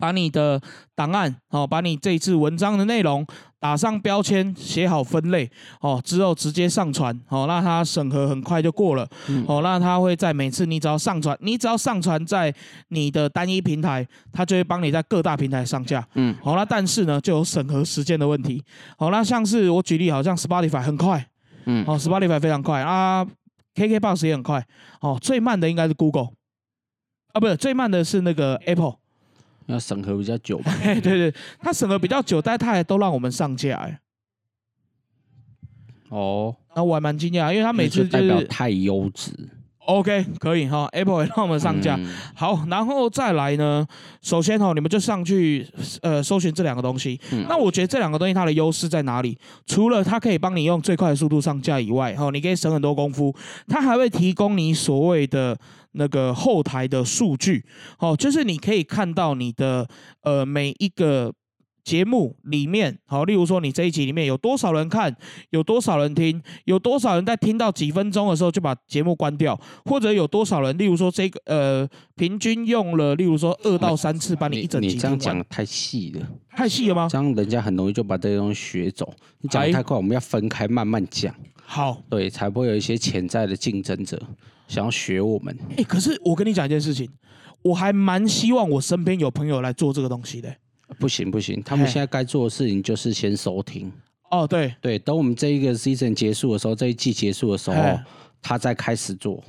[0.00, 0.60] 把你的
[0.96, 3.24] 档案哦，把你这一次文章的内容
[3.60, 5.48] 打上标签，写好分类
[5.80, 9.06] 哦，之后直接上传哦，那它审核很快就过了
[9.46, 12.52] 哦，那它会在每次你只要上传，你只要上传在
[12.88, 16.06] 你的单一平台，它就会帮你在各大平台上架。
[16.14, 18.64] 嗯，好那但是呢，就有审核时间的问题。
[18.96, 21.26] 好那像是我举例，好像 Spotify 很快，
[21.66, 23.26] 嗯，哦，Spotify 非常快啊
[23.74, 24.66] ，KKBox 也很快
[25.02, 26.30] 哦，最慢的应该是 Google
[27.34, 28.99] 啊，不是最慢的是那个 Apple。
[29.70, 30.74] 要审核比较久吧？
[30.82, 34.00] 对对，他审核比较久，但他还都让我们上架哎。
[36.08, 39.32] 哦，那我还蛮惊讶，因为他每次就是太优质。
[39.86, 41.98] OK，可以哈，Apple 也让我们上架。
[42.34, 43.84] 好，然后再来呢，
[44.20, 45.66] 首先哈，你们就上去
[46.02, 47.18] 呃搜寻这两个东西。
[47.48, 49.36] 那我觉得这两个东西它的优势在哪里？
[49.66, 53.34] 除了它可以帮你用最快的速度上架以外，哈，你可以省很多功夫。
[53.66, 55.56] 它还会提供你所谓的。
[55.92, 57.64] 那个后台的数据，
[57.98, 59.88] 哦，就是你可以看到你的
[60.22, 61.32] 呃每一个
[61.82, 65.16] 节目里面，好，例如说你这一集里面有多少人看，
[65.50, 77.08] 有多少人听，有多少人在听到几分钟的时候就把节目关掉，或者有多少人，例如说这个呃平均用了，例如说二到三次把你一整集你这样讲太细了，太细了吗？
[77.10, 79.12] 这样人家很容易就把这些东西学走。
[79.40, 81.34] 你讲的太快，我们要分开慢慢讲。
[81.64, 84.20] 好，对，才不会有一些潜在的竞争者。
[84.70, 87.10] 想要学我们，哎，可是我跟你讲一件事情，
[87.60, 90.48] 我还蛮希望我身边有朋友来做这个东西的。
[90.98, 93.92] 不行不行，他们现在该做的事情就是先收听。
[94.30, 97.76] 哦，对对，等我们这一个 season 结束的时候，这一季结束的时候，
[98.40, 99.42] 他再开始做。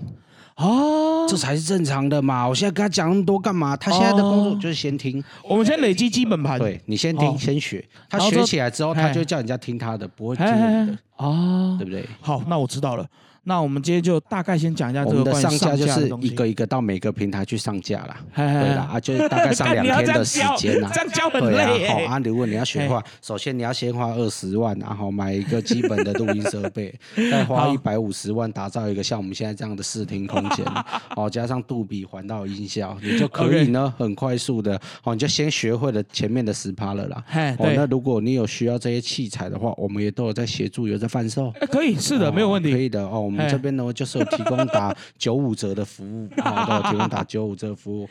[0.58, 2.48] 哦，这才是正常的嘛！
[2.48, 3.78] 我现在跟他讲那么多干嘛？
[3.78, 5.24] 他现在的工作就是先听。
[5.44, 6.60] 我们先累积基本盘。
[6.60, 7.84] 对你先听，先学。
[8.10, 10.98] 他学起来之后，他就叫人家听他的，不会听你的。
[11.18, 12.08] 哦，对不对？
[12.20, 13.08] 好，那我知道了。
[13.44, 18.18] 那我们今天就大概先讲一下这个的上架，就是一个一个到每个平台去上架啦。
[18.36, 20.90] 对啦，啊，就大概上两天的时间啦。
[20.94, 21.88] 这样教很累。
[21.88, 26.94] 好啊， 如果你要学的话，首先你要先花二十万，然后买一个基本的录音设备，
[27.32, 30.64] 再花一百五十万打造一个像我们现在这样的视听空间，
[31.18, 37.24] 哦，加上杜比环绕音效，你就可以呢很快速的，哦，你就先学会了前面的十趴了啦。
[37.58, 41.52] 哦，那如果你有需要这些器材的话，我们也都有在协助，有在贩售。
[41.72, 42.72] 可以，是的，没有问题。
[42.72, 43.31] 可以的哦。
[43.31, 48.08] 我们这边呢就是有提供打九五折的服务， 好，提供打九五折服务。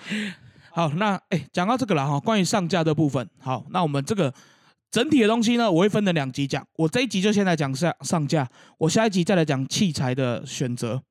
[0.72, 4.32] 好，那哎，讲到这个了哈，关于上架的部分，好，那我们这个
[4.90, 6.66] 整体的东西呢，我会分成两集讲。
[6.76, 11.02] 我这一集就先来讲上上架，我下一集再来讲器材的选择。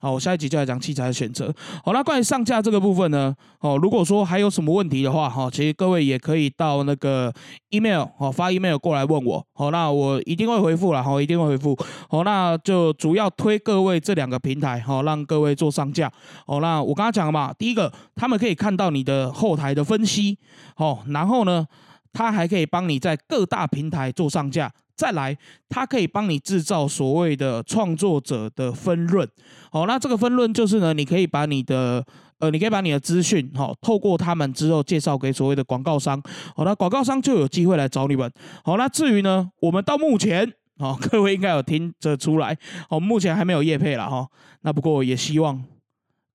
[0.00, 1.52] 好，我下一集就来讲器材的选择。
[1.84, 7.32] 好，那关于上架这个部分呢，哦，如果说还有什么问题的话，哈，其实各位也可以到那个
[7.70, 11.76] email，哦，发 email 过来问我，好，那我一定会回复了，好，一定会回复。
[12.08, 16.08] 好，那就主要推各位这两个平台，好，让各位做上架。
[16.46, 20.38] 好，那我刚刚讲了嘛，第一个，他们可以看到你的后台的分析，
[20.76, 21.66] 好，然后呢，
[22.12, 24.70] 他还可以帮你在各大平台做上架。
[24.98, 29.26] 再来，它可以帮你制造所谓的创作者的分润。
[29.70, 32.04] 好，那这个分润就是呢，你可以把你的
[32.40, 36.20] 呃，你可以把你的资讯，好，透过他们之后介绍给所谓的广告商。
[36.56, 38.28] 好，那广告商就有机会来找你们。
[38.64, 42.58] 好，那至于呢，我们到目前，好， 各位应该有听得出来，
[42.88, 44.28] 好，目前还没有业配了哈。
[44.62, 45.62] 那不过也希望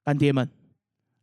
[0.05, 0.49] 干爹们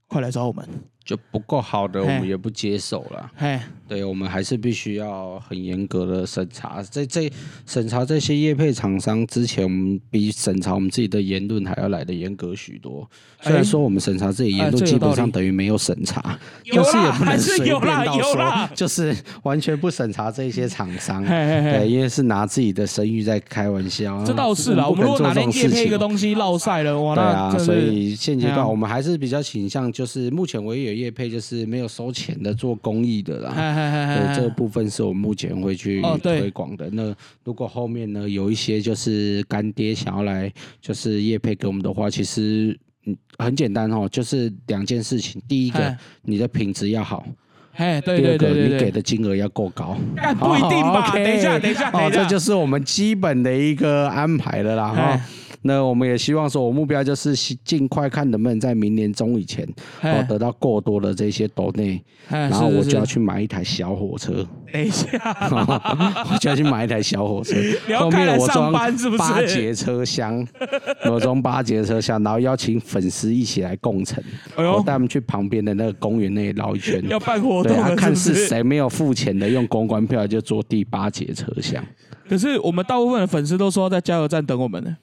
[0.06, 0.68] 快来找我们。
[1.10, 3.28] 就不够好的，我们也不接受了。
[3.34, 6.80] 嘿，对，我们还是必须要很严格的审查。
[6.84, 7.28] 在这
[7.66, 13.10] 审查这些业配厂商之前，我们比审查我们自己的言论还要来的严格许多。
[13.40, 16.38] 虽然说我们审查自己言论基本上等于没有审查，
[16.72, 21.24] 但是也不能随便到说，就是完全不审查这些厂商。
[21.24, 24.22] 对，因为是拿自己的声誉在开玩笑。
[24.24, 33.52] 这倒是啦，我们如果哪天业配一个东西落赛了，哇，对啊，所以现阶段我们还是比较倾向，就是目前唯一有业配就是没有收钱的做公益的啦。
[33.54, 36.88] 对，这个部分是我们目前会去推广的。
[36.92, 42.78] 那如果后面呢有一些就是干爹想要来就是业配给我们的话，其实。
[43.06, 45.40] 嗯，很简单哦，就是两件事情。
[45.48, 47.24] 第一个，你的品质要好；
[47.72, 49.96] 哎，对对对对你给的金额要够高。
[50.38, 51.10] 不一定吧？
[51.14, 55.20] 等一下，等一下，等一下，这就是我们基本的一个安排了啦哈。
[55.62, 57.34] 那我们也希望说，我目标就是
[57.64, 59.66] 尽快看能不能在明年中以前，
[60.02, 64.46] 哦，得到够多的这些斗内，然后我就要去买一台小火车。
[64.72, 65.06] 等一下，
[66.32, 67.56] 我就要去买一台小火车。
[67.98, 68.90] 后面我装八
[69.42, 70.46] 节车厢，
[71.10, 74.22] 我装八节车厢，然后邀请粉丝一起来共乘。
[74.56, 77.02] 我带他们去旁边的那个公园那里绕一圈。
[77.08, 81.84] 要办活动，看是谁没有付钱的，用公关票就坐第八节车厢。
[82.28, 84.96] 可是我们大部分的粉丝都说在加油站等我们呢。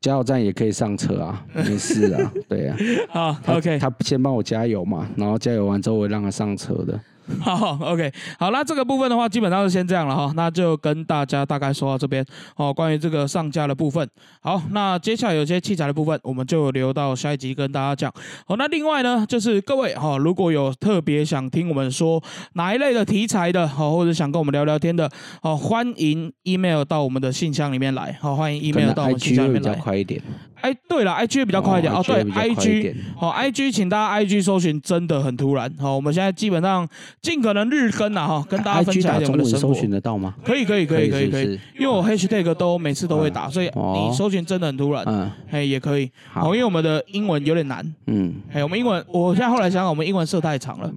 [0.00, 2.76] 加油站也可以上车啊， 没事啊，对啊。
[3.08, 6.98] 好，OK，他先帮我加油嘛，然后加油完之后我让他上车的。
[7.40, 12.24] 好，OK，好，那这个部分的话，基本上是先这样了哈，那就跟大家大概说到这边
[12.56, 12.72] 哦。
[12.72, 14.08] 关于这个上架的部分，
[14.40, 18.12] 好，那接下来有些器材的部分，我们就留到下一集跟大家讲。
[18.46, 22.22] 好，那另外呢，就是各位哈，如果有特别想听我们说
[22.54, 25.10] 哪一类的题材的，好，或者想跟我们聊聊天的，
[25.42, 29.74] 好，欢迎 email 到我们的信箱里面来，好，欢迎 email 到我们信箱里面来。
[29.74, 30.22] 快一点。
[30.60, 32.02] 哎，对了，I G 比较快一点哦。
[32.04, 35.72] 对，I G，好，I G，请大家 I G 搜寻，真的很突然。
[35.78, 36.88] 好，我们现在基本上
[37.22, 39.74] 尽可能日更了哈，跟大家分享一点我们的生活。
[39.74, 40.34] 搜寻得到吗？
[40.44, 41.58] 可以，可以，可以，可以，可以。
[41.78, 45.04] 因为我 Hashtag 都每次都会打，所以你搜寻真的很突然。
[45.06, 46.10] 嗯，哎，也可以。
[46.32, 47.94] 好，因为我们的英文有点难。
[48.06, 50.90] 嗯，哎，我们英文，我现在后来想想，我们英文设太长了。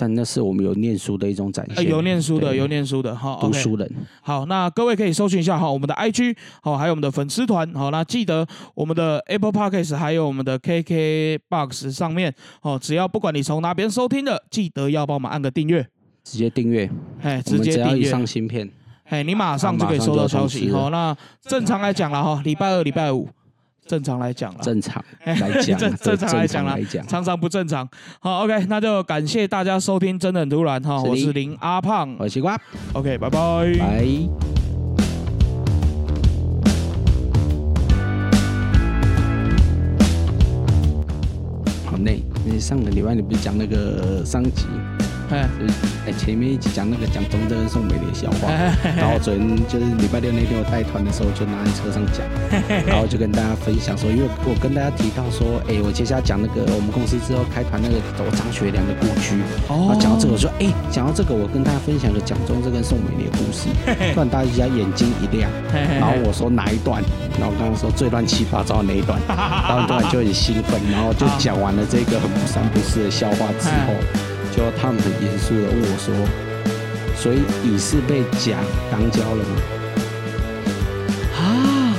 [0.00, 3.90] 但那是我们有念书的一种展现，有念书的，有念书的，好，读书人。
[4.22, 8.46] 好，那各位可以搜寻一下哈，我们的 IG，好，还有我们的粉丝团，好，那记得
[8.76, 12.32] 我们的 Apple Podcast 还有我们的 KK Box 上面，
[12.62, 15.84] 哦，只要不管你从哪边收听的，记得要帮我们按个订阅，
[16.22, 16.88] 直接订阅，
[17.22, 18.70] 哎，直接订阅上新片，
[19.06, 20.70] 哎，你马上就可以收到消息。
[20.70, 23.28] 好，那正常来讲了哈，礼拜二、礼拜五。
[23.88, 26.76] 正常来讲了， 正常来讲，正正常来讲了，
[27.08, 27.88] 常常不正常。
[28.20, 31.02] 好，OK，那就感谢大家收听，真的很突然哈。
[31.02, 32.56] 我是林阿胖，我是西瓜
[32.92, 33.38] ，OK，拜拜，
[33.78, 34.06] 拜。
[41.86, 44.66] 好累，你上个礼拜你不是讲那个上集？
[45.30, 45.48] 哎，
[46.06, 48.48] 哎，前面一直讲那个讲中正宋美龄笑话，
[48.96, 52.24] 然后昨天就是礼拜六那天我带团的时候就拿在车上讲，
[52.86, 59.36] 然后就跟大家分享说，因为我跟大家提到说，哎，我接下来讲那个我们公司之后开团那个走张学良的故居，
[59.68, 63.68] 然后讲到这个我说，哎，讲到这个我跟大家分享个蒋中正跟宋美龄的故事，
[64.14, 67.02] 突然大家眼睛一亮，然后我说哪一段？
[67.38, 74.27] 然后刚刚说最乱七八糟的那一段，然后突然就很兴奋，然后就讲完了这个很不三不四的笑话之后。
[74.54, 76.12] 就他们很严肃的问我说
[77.16, 78.58] ：“所以你是被甲
[78.90, 79.50] 当交了吗？”
[81.38, 81.94] 啊，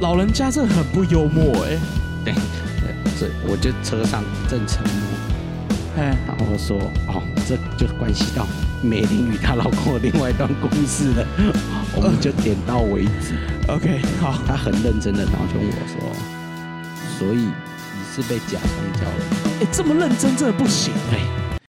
[0.00, 1.78] 老人家这很不幽默哎。
[2.24, 2.34] 对，
[3.16, 4.94] 所以我就车上正沉默。
[5.96, 8.46] 哎，然后说：“哦，这就关系到
[8.82, 11.26] 美玲与她老公的另外一段故事了。
[11.96, 13.34] ”我们就点到为止。
[13.66, 14.38] OK，好。
[14.46, 15.98] 他很认真的，然后就问我说
[17.18, 17.48] ：“所以？”
[18.14, 21.39] 是被假香蕉了，哎，这么认真真的不行哎。